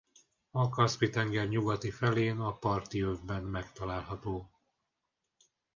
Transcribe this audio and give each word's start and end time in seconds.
A 0.51 0.69
Kaszpi-tenger 0.69 1.47
nyugati 1.47 1.91
felén 1.91 2.39
a 2.39 2.57
parti 2.57 3.01
övben 3.01 3.43
megtalálható. 3.43 4.51